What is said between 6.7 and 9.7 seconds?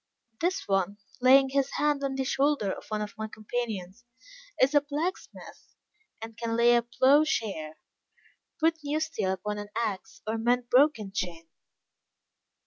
a ploughshare; put new steel upon an